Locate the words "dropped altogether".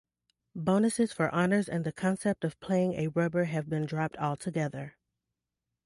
3.85-4.95